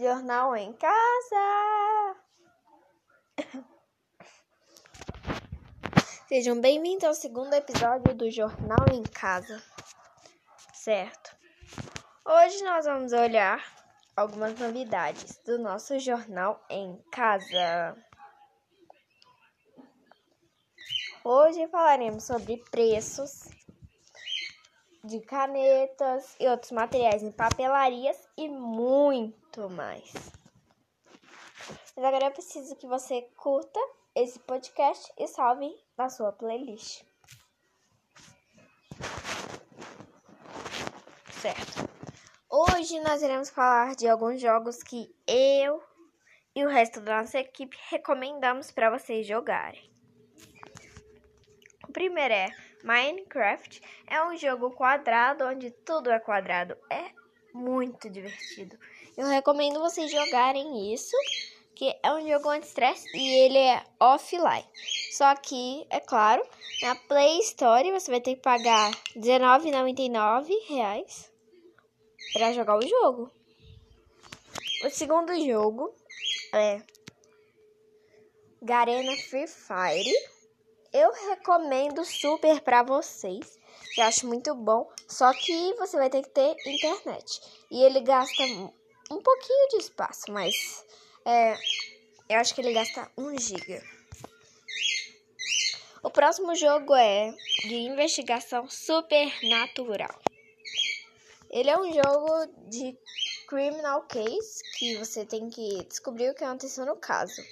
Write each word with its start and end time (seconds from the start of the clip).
Jornal 0.00 0.56
em 0.56 0.72
Casa! 0.72 2.16
Sejam 6.26 6.58
bem-vindos 6.58 7.04
ao 7.04 7.12
segundo 7.12 7.52
episódio 7.52 8.14
do 8.14 8.30
Jornal 8.30 8.86
em 8.94 9.02
Casa. 9.02 9.62
Certo? 10.72 11.36
Hoje 12.24 12.64
nós 12.64 12.86
vamos 12.86 13.12
olhar 13.12 13.62
algumas 14.16 14.58
novidades 14.58 15.36
do 15.44 15.58
nosso 15.58 15.98
Jornal 15.98 16.64
em 16.70 16.96
Casa. 17.12 17.94
Hoje 21.22 21.68
falaremos 21.68 22.24
sobre 22.24 22.56
preços 22.70 23.50
de 25.04 25.20
canetas 25.20 26.36
e 26.38 26.46
outros 26.46 26.72
materiais 26.72 27.22
em 27.22 27.32
papelarias 27.32 28.16
e 28.36 28.48
muito 28.48 29.68
mais. 29.70 30.12
Mas 31.96 32.04
agora 32.04 32.26
eu 32.26 32.32
preciso 32.32 32.76
que 32.76 32.86
você 32.86 33.22
curta 33.36 33.80
esse 34.14 34.38
podcast 34.40 35.12
e 35.18 35.26
salve 35.26 35.72
na 35.96 36.08
sua 36.08 36.32
playlist. 36.32 37.04
Certo. 41.40 41.88
Hoje 42.50 43.00
nós 43.00 43.22
iremos 43.22 43.48
falar 43.48 43.94
de 43.94 44.08
alguns 44.08 44.40
jogos 44.40 44.82
que 44.82 45.14
eu 45.26 45.82
e 46.54 46.64
o 46.64 46.68
resto 46.68 47.00
da 47.00 47.20
nossa 47.20 47.38
equipe 47.38 47.76
recomendamos 47.88 48.70
para 48.70 48.90
vocês 48.90 49.26
jogarem. 49.26 49.90
O 51.88 51.92
primeiro 51.92 52.34
é 52.34 52.48
Minecraft. 52.82 53.80
É 54.06 54.22
um 54.24 54.36
jogo 54.36 54.70
quadrado 54.70 55.44
onde 55.44 55.70
tudo 55.70 56.10
é 56.10 56.18
quadrado. 56.18 56.76
É 56.90 57.10
muito 57.52 58.08
divertido. 58.08 58.78
Eu 59.16 59.26
recomendo 59.26 59.80
vocês 59.80 60.10
jogarem 60.10 60.92
isso, 60.92 61.16
que 61.74 61.96
é 62.02 62.12
um 62.12 62.28
jogo 62.28 62.48
anti-stress 62.48 63.06
e 63.14 63.44
ele 63.44 63.58
é 63.58 63.84
offline. 63.98 64.64
Só 65.12 65.34
que, 65.34 65.86
é 65.90 66.00
claro, 66.00 66.42
na 66.82 66.94
Play 66.94 67.40
Store 67.40 67.90
você 67.92 68.10
vai 68.10 68.20
ter 68.20 68.36
que 68.36 68.42
pagar 68.42 68.90
R$19,99 69.14 71.30
para 72.32 72.52
jogar 72.52 72.76
o 72.76 72.86
jogo. 72.86 73.30
O 74.84 74.90
segundo 74.90 75.38
jogo 75.44 75.94
é 76.54 76.80
Garena 78.62 79.16
Free 79.16 79.46
Fire 79.46 80.39
eu 80.92 81.12
recomendo 81.12 82.04
super 82.04 82.60
para 82.60 82.82
vocês. 82.82 83.58
Eu 83.96 84.04
acho 84.04 84.26
muito 84.26 84.54
bom, 84.54 84.90
só 85.08 85.32
que 85.32 85.74
você 85.74 85.96
vai 85.96 86.10
ter 86.10 86.22
que 86.22 86.30
ter 86.30 86.56
internet. 86.66 87.40
E 87.70 87.82
ele 87.82 88.00
gasta 88.00 88.42
um 89.10 89.22
pouquinho 89.22 89.68
de 89.70 89.76
espaço, 89.78 90.30
mas 90.30 90.84
é, 91.24 91.54
eu 92.28 92.38
acho 92.38 92.54
que 92.54 92.60
ele 92.60 92.72
gasta 92.72 93.10
1 93.16 93.38
giga. 93.38 93.82
O 96.02 96.10
próximo 96.10 96.54
jogo 96.54 96.94
é 96.94 97.30
de 97.62 97.74
investigação 97.74 98.68
supernatural. 98.70 100.18
Ele 101.50 101.68
é 101.68 101.78
um 101.78 101.92
jogo 101.92 102.46
de 102.68 102.96
criminal 103.48 104.02
case 104.06 104.62
que 104.78 104.96
você 104.96 105.26
tem 105.26 105.50
que 105.50 105.84
descobrir 105.84 106.30
o 106.30 106.34
que 106.34 106.44
aconteceu 106.44 106.86
no 106.86 106.96
caso. 106.96 107.42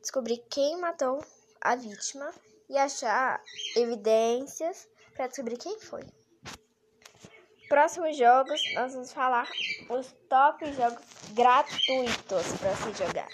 Descobrir 0.00 0.44
quem 0.50 0.76
matou 0.78 1.24
a 1.60 1.76
vítima 1.76 2.32
e 2.68 2.76
achar 2.78 3.42
evidências 3.76 4.88
para 5.14 5.26
descobrir 5.26 5.58
quem 5.58 5.78
foi. 5.80 6.02
Próximos 7.68 8.16
jogos, 8.16 8.60
nós 8.74 8.92
vamos 8.94 9.12
falar 9.12 9.48
os 9.88 10.12
top 10.28 10.72
jogos 10.72 11.04
gratuitos 11.34 12.52
para 12.58 12.74
se 12.76 13.04
jogar. 13.04 13.28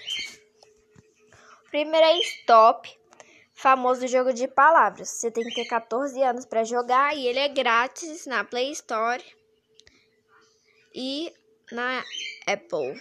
Primeiro 1.71 2.07
é 2.07 2.19
Stop, 2.19 2.99
famoso 3.55 4.07
jogo 4.07 4.33
de 4.33 4.47
palavras. 4.47 5.09
Você 5.09 5.31
tem 5.31 5.43
que 5.45 5.55
ter 5.55 5.67
14 5.67 6.23
anos 6.23 6.45
para 6.45 6.65
jogar 6.65 7.17
e 7.17 7.27
ele 7.27 7.39
é 7.39 7.49
grátis 7.49 8.27
na 8.27 8.45
Play 8.45 8.73
Store 8.73 9.25
e 10.95 11.33
na 11.73 12.05
Apple. 12.47 13.01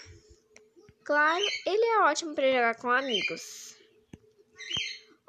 Claro, 1.04 1.44
ele 1.66 1.86
é 1.86 2.00
ótimo 2.04 2.34
para 2.34 2.52
jogar 2.52 2.76
com 2.76 2.90
amigos. 2.90 3.75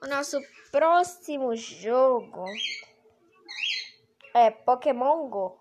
O 0.07 0.09
nosso 0.09 0.41
próximo 0.71 1.57
jogo 1.57 2.45
é 4.33 4.53
Pokémon 4.53 5.29
Go. 5.29 5.61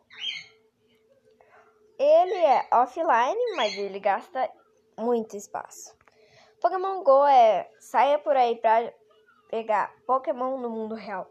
Ele 1.98 2.36
é 2.36 2.68
offline, 2.72 3.56
mas 3.56 3.76
ele 3.76 4.00
gasta 4.00 4.48
muito 5.00 5.36
espaço. 5.36 5.98
Pokémon 6.62 7.02
Go 7.02 7.26
é 7.26 7.68
saia 7.80 8.20
por 8.20 8.38
aí 8.38 8.56
para 8.58 8.94
pegar 9.50 9.92
Pokémon 10.06 10.60
no 10.60 10.70
mundo 10.70 10.94
real. 10.94 11.28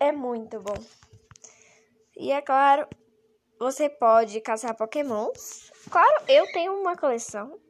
É 0.00 0.10
muito 0.10 0.60
bom. 0.60 0.82
E 2.16 2.32
é 2.32 2.40
claro, 2.40 2.88
você 3.58 3.90
pode 3.90 4.40
caçar 4.40 4.74
Pokémons. 4.74 5.70
Claro, 5.90 6.24
eu 6.26 6.50
tenho 6.52 6.72
uma 6.72 6.96
coleção 6.96 7.60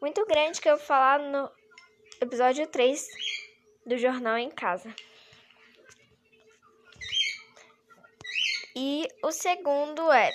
muito 0.00 0.24
grande 0.24 0.60
que 0.60 0.68
eu 0.68 0.76
vou 0.76 0.86
falar 0.86 1.18
no 1.18 1.50
episódio 2.20 2.64
3 2.68 3.08
do 3.86 3.96
jornal 3.96 4.36
em 4.36 4.50
casa. 4.50 4.92
E 8.74 9.08
o 9.22 9.32
segundo 9.32 10.12
é 10.12 10.30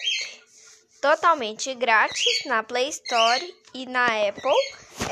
totalmente 1.01 1.73
grátis 1.75 2.45
na 2.45 2.63
Play 2.63 2.89
Store 2.89 3.55
e 3.73 3.85
na 3.85 4.05
Apple 4.27 4.51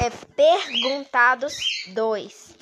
é 0.04 0.10
Perguntados 0.36 1.56
2. 1.94 2.56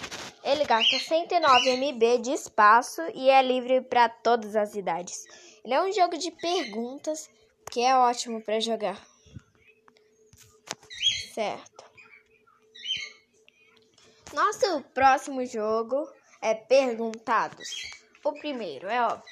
Ele 0.43 0.65
gasta 0.65 0.99
109 0.99 1.71
MB 1.77 2.17
de 2.19 2.31
espaço 2.31 3.01
e 3.13 3.29
é 3.29 3.41
livre 3.41 3.81
para 3.81 4.09
todas 4.09 4.55
as 4.55 4.75
idades. 4.75 5.25
Ele 5.63 5.73
é 5.73 5.81
um 5.81 5.91
jogo 5.91 6.17
de 6.17 6.31
perguntas 6.31 7.29
que 7.71 7.81
é 7.81 7.95
ótimo 7.95 8.41
para 8.41 8.59
jogar. 8.59 8.97
Certo. 11.33 11.76
Nosso 14.33 14.81
próximo 14.93 15.45
jogo 15.45 16.07
é 16.41 16.53
Perguntados. 16.53 17.69
O 18.23 18.33
primeiro, 18.33 18.87
é 18.87 19.01
óbvio. 19.01 19.23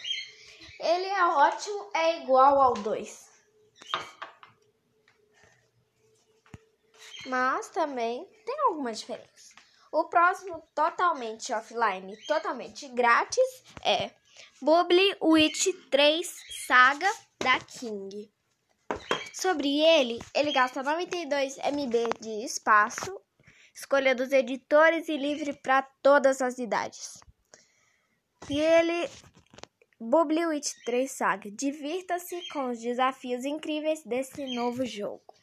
Ele 0.80 1.06
é 1.06 1.26
ótimo, 1.26 1.90
é 1.94 2.22
igual 2.22 2.62
ao 2.62 2.74
2. 2.76 3.30
Mas 7.28 7.70
também 7.70 8.26
tem 8.46 8.60
alguma 8.68 8.94
diferença. 8.94 9.54
O 9.92 10.06
próximo, 10.06 10.62
totalmente 10.74 11.54
offline, 11.54 12.16
totalmente 12.26 12.88
grátis, 12.90 13.64
é 13.84 14.12
Bubble 14.62 15.18
Witch 15.22 15.68
3 15.90 16.36
Saga 16.68 17.12
da 17.40 17.60
King. 17.60 18.32
Sobre 19.34 19.82
ele, 19.82 20.20
ele 20.34 20.52
gasta 20.52 20.84
92 20.84 21.58
MB 21.58 22.10
de 22.22 22.46
espaço 22.46 23.25
escolha 23.76 24.16
dos 24.16 24.32
editores 24.32 25.10
e 25.10 25.18
livre 25.18 25.54
para 25.54 25.82
todas 26.02 26.42
as 26.42 26.58
idades. 26.58 27.20
E 28.50 28.58
ele 28.58 29.10
Bubliwitch 30.00 30.74
3 30.86 31.12
Saga. 31.12 31.52
Divirta-se 31.52 32.48
com 32.50 32.70
os 32.70 32.80
desafios 32.80 33.44
incríveis 33.44 34.02
desse 34.04 34.46
novo 34.56 34.86
jogo. 34.86 35.34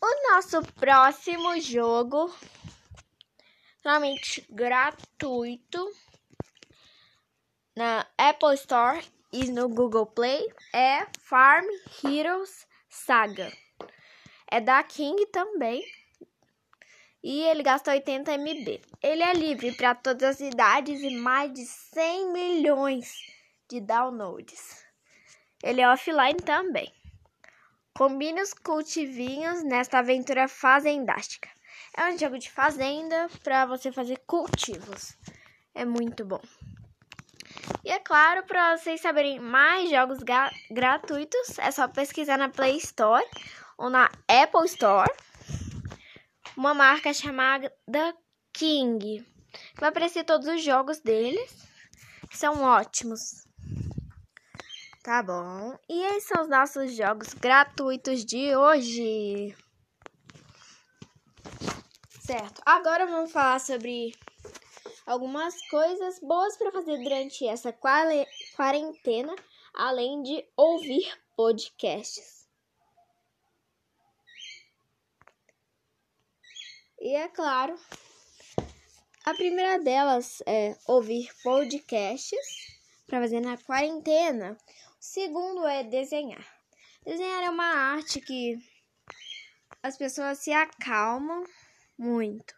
O 0.00 0.32
nosso 0.32 0.60
próximo 0.74 1.60
jogo, 1.60 2.34
totalmente 3.76 4.44
gratuito, 4.50 5.92
na 7.76 8.04
Apple 8.18 8.54
Store 8.54 9.04
e 9.32 9.44
no 9.44 9.68
Google 9.68 10.06
Play, 10.06 10.52
é 10.74 11.06
Farm 11.20 11.66
Heroes 12.04 12.66
Saga. 12.88 13.52
É 14.50 14.60
da 14.60 14.82
King 14.82 15.24
também 15.26 15.84
e 17.22 17.42
ele 17.42 17.62
gasta 17.62 17.92
80 17.92 18.32
MB. 18.32 18.80
Ele 19.02 19.22
é 19.22 19.32
livre 19.32 19.72
para 19.72 19.94
todas 19.94 20.22
as 20.36 20.40
idades 20.40 21.00
e 21.00 21.16
mais 21.16 21.52
de 21.52 21.64
100 21.64 22.32
milhões 22.32 23.12
de 23.68 23.80
downloads. 23.80 24.84
Ele 25.62 25.80
é 25.80 25.88
offline 25.88 26.40
também. 26.44 26.92
Combine 27.94 28.42
os 28.42 28.52
cultivinhos 28.52 29.62
nesta 29.62 29.98
aventura 29.98 30.48
fazendástica. 30.48 31.48
É 31.96 32.06
um 32.06 32.18
jogo 32.18 32.38
de 32.38 32.50
fazenda 32.50 33.28
para 33.44 33.66
você 33.66 33.92
fazer 33.92 34.18
cultivos. 34.26 35.16
É 35.74 35.84
muito 35.84 36.24
bom. 36.24 36.40
E 37.84 37.90
é 37.90 37.98
claro, 37.98 38.44
para 38.44 38.76
vocês 38.76 39.00
saberem 39.00 39.38
mais 39.38 39.90
jogos 39.90 40.18
gratuitos, 40.70 41.58
é 41.58 41.70
só 41.70 41.86
pesquisar 41.86 42.38
na 42.38 42.48
Play 42.48 42.78
Store 42.78 43.24
ou 43.76 43.90
na 43.90 44.10
Apple 44.26 44.66
Store 44.66 45.12
uma 46.56 46.74
marca 46.74 47.12
chamada 47.12 47.72
King. 48.52 49.24
Vai 49.78 49.88
aparecer 49.90 50.24
todos 50.24 50.46
os 50.48 50.62
jogos 50.62 51.00
deles, 51.00 51.50
são 52.30 52.62
ótimos. 52.62 53.46
Tá 55.02 55.22
bom. 55.22 55.76
E 55.88 56.02
esses 56.04 56.28
são 56.28 56.42
os 56.42 56.48
nossos 56.48 56.94
jogos 56.94 57.34
gratuitos 57.34 58.24
de 58.24 58.54
hoje. 58.54 59.54
Certo. 62.20 62.62
Agora 62.64 63.04
vamos 63.04 63.32
falar 63.32 63.58
sobre 63.58 64.12
algumas 65.04 65.54
coisas 65.68 66.20
boas 66.20 66.56
para 66.56 66.70
fazer 66.70 67.02
durante 67.02 67.44
essa 67.44 67.72
quarentena, 67.72 69.34
além 69.74 70.22
de 70.22 70.44
ouvir 70.56 71.12
podcasts. 71.36 72.41
E 77.04 77.16
é 77.16 77.26
claro, 77.26 77.76
a 79.24 79.34
primeira 79.34 79.76
delas 79.82 80.40
é 80.46 80.76
ouvir 80.86 81.28
podcasts 81.42 82.38
para 83.08 83.20
fazer 83.20 83.40
na 83.40 83.58
quarentena. 83.58 84.52
O 84.52 84.56
segundo 85.00 85.66
é 85.66 85.82
desenhar. 85.82 86.46
Desenhar 87.04 87.42
é 87.42 87.50
uma 87.50 87.64
arte 87.64 88.20
que 88.20 88.56
as 89.82 89.98
pessoas 89.98 90.38
se 90.38 90.52
acalmam 90.52 91.42
muito. 91.98 92.54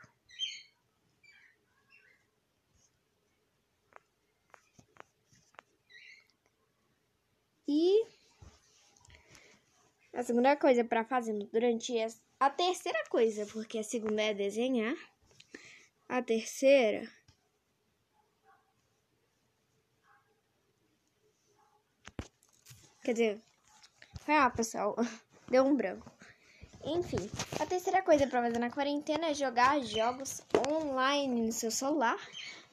E 7.67 8.07
a 10.13 10.23
segunda 10.23 10.55
coisa 10.55 10.85
para 10.85 11.03
fazer 11.03 11.33
durante 11.51 11.97
a 12.45 12.51
terceira 12.51 13.03
coisa, 13.09 13.47
porque 13.47 13.79
a 13.79 13.83
segunda 13.83 14.23
é 14.23 14.35
desenhar. 14.35 14.95
A 16.07 16.23
terceira 16.23 17.11
Quer 23.03 23.13
dizer, 23.13 23.43
ah, 24.29 24.49
pessoal, 24.51 24.97
deu 25.49 25.65
um 25.65 25.77
branco. 25.77 26.11
Enfim, 26.85 27.31
a 27.61 27.67
terceira 27.67 28.03
coisa 28.03 28.27
para 28.27 28.43
fazer 28.43 28.59
na 28.59 28.71
quarentena 28.71 29.29
é 29.29 29.35
jogar 29.35 29.81
jogos 29.81 30.43
online 30.69 31.47
no 31.47 31.53
seu 31.53 31.71
celular, 31.71 32.19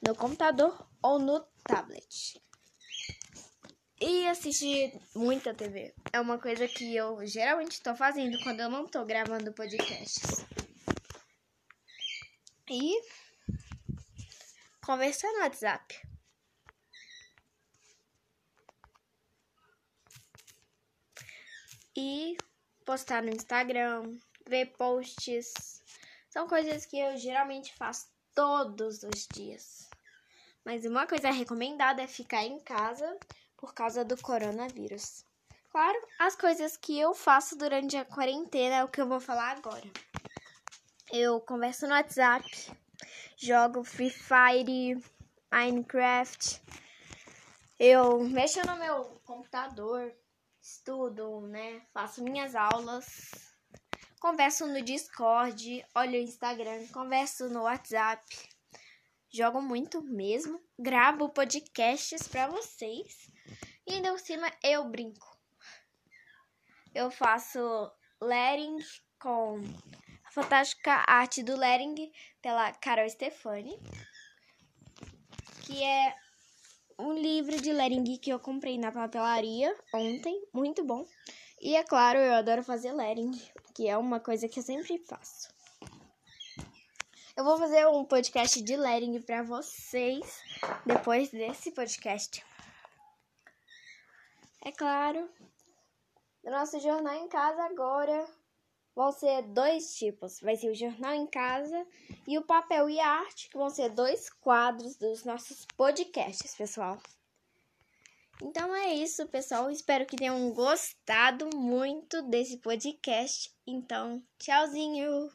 no 0.06 0.14
computador 0.14 0.86
ou 1.02 1.18
no 1.18 1.40
tablet. 1.64 2.40
E 4.04 4.26
assistir 4.26 5.00
muita 5.14 5.54
TV. 5.54 5.94
É 6.12 6.20
uma 6.20 6.36
coisa 6.36 6.66
que 6.66 6.96
eu 6.96 7.24
geralmente 7.24 7.74
estou 7.74 7.94
fazendo 7.94 8.36
quando 8.42 8.58
eu 8.58 8.68
não 8.68 8.84
estou 8.84 9.06
gravando 9.06 9.52
podcasts. 9.52 10.44
E 12.68 13.00
conversar 14.84 15.30
no 15.34 15.38
WhatsApp. 15.42 16.02
E 21.96 22.36
postar 22.84 23.22
no 23.22 23.30
Instagram, 23.30 24.16
ver 24.48 24.66
posts. 24.76 25.80
São 26.28 26.48
coisas 26.48 26.84
que 26.86 26.98
eu 26.98 27.16
geralmente 27.16 27.72
faço 27.74 28.08
todos 28.34 29.04
os 29.04 29.28
dias. 29.32 29.88
Mas 30.64 30.84
uma 30.84 31.06
coisa 31.06 31.30
recomendada 31.30 32.02
é 32.02 32.08
ficar 32.08 32.42
em 32.44 32.58
casa 32.58 33.16
por 33.62 33.72
causa 33.72 34.04
do 34.04 34.20
coronavírus. 34.20 35.24
Claro, 35.70 35.96
as 36.18 36.34
coisas 36.34 36.76
que 36.76 36.98
eu 36.98 37.14
faço 37.14 37.56
durante 37.56 37.96
a 37.96 38.04
quarentena 38.04 38.74
é 38.74 38.84
o 38.84 38.88
que 38.88 39.00
eu 39.00 39.06
vou 39.06 39.20
falar 39.20 39.56
agora. 39.56 39.88
Eu 41.12 41.40
converso 41.40 41.86
no 41.86 41.92
WhatsApp, 41.92 42.44
jogo 43.36 43.84
Free 43.84 44.10
Fire, 44.10 45.00
Minecraft. 45.52 46.60
Eu 47.78 48.24
mexo 48.24 48.66
no 48.66 48.76
meu 48.76 49.04
computador, 49.24 50.12
estudo, 50.60 51.42
né? 51.42 51.82
Faço 51.94 52.24
minhas 52.24 52.56
aulas, 52.56 53.54
converso 54.18 54.66
no 54.66 54.82
Discord, 54.82 55.86
olho 55.94 56.14
o 56.14 56.24
Instagram, 56.24 56.88
converso 56.88 57.48
no 57.48 57.62
WhatsApp. 57.62 58.26
Jogo 59.32 59.62
muito 59.62 60.02
mesmo, 60.02 60.60
gravo 60.76 61.28
podcasts 61.28 62.26
para 62.26 62.48
vocês 62.48 63.31
e 63.86 63.94
ainda 63.94 64.10
por 64.10 64.20
cima 64.20 64.50
eu 64.62 64.84
brinco. 64.88 65.36
Eu 66.94 67.10
faço 67.10 67.58
lettering 68.20 68.78
com 69.18 69.62
a 70.24 70.30
fantástica 70.30 71.04
arte 71.06 71.42
do 71.42 71.56
lettering 71.56 72.12
pela 72.40 72.72
Carol 72.72 73.08
Stefani, 73.08 73.78
que 75.64 75.82
é 75.82 76.14
um 76.98 77.14
livro 77.14 77.60
de 77.60 77.72
lettering 77.72 78.18
que 78.18 78.30
eu 78.30 78.38
comprei 78.38 78.78
na 78.78 78.92
papelaria 78.92 79.74
ontem, 79.94 80.46
muito 80.52 80.84
bom. 80.84 81.06
E 81.60 81.76
é 81.76 81.82
claro, 81.82 82.18
eu 82.18 82.34
adoro 82.34 82.62
fazer 82.62 82.92
lettering, 82.92 83.32
que 83.74 83.88
é 83.88 83.96
uma 83.96 84.20
coisa 84.20 84.48
que 84.48 84.58
eu 84.58 84.62
sempre 84.62 84.98
faço. 84.98 85.48
Eu 87.34 87.44
vou 87.44 87.56
fazer 87.56 87.86
um 87.86 88.04
podcast 88.04 88.60
de 88.60 88.76
lettering 88.76 89.22
para 89.22 89.42
vocês 89.42 90.42
depois 90.84 91.30
desse 91.30 91.72
podcast. 91.72 92.44
É 94.64 94.70
claro, 94.70 95.28
nosso 96.44 96.78
jornal 96.78 97.14
em 97.14 97.28
casa 97.28 97.64
agora 97.64 98.24
vão 98.94 99.10
ser 99.10 99.42
dois 99.42 99.96
tipos. 99.96 100.38
Vai 100.40 100.56
ser 100.56 100.70
o 100.70 100.74
jornal 100.74 101.14
em 101.14 101.26
casa 101.26 101.86
e 102.28 102.38
o 102.38 102.42
papel 102.42 102.88
e 102.88 103.00
arte, 103.00 103.48
que 103.48 103.56
vão 103.56 103.68
ser 103.68 103.90
dois 103.90 104.30
quadros 104.30 104.96
dos 104.96 105.24
nossos 105.24 105.66
podcasts, 105.76 106.54
pessoal. 106.54 106.96
Então 108.40 108.74
é 108.74 108.94
isso, 108.94 109.26
pessoal. 109.28 109.70
Espero 109.70 110.06
que 110.06 110.16
tenham 110.16 110.52
gostado 110.52 111.50
muito 111.56 112.22
desse 112.22 112.58
podcast. 112.58 113.52
Então, 113.66 114.22
tchauzinho! 114.38 115.28